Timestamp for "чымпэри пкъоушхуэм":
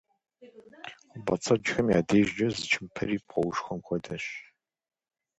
2.71-3.79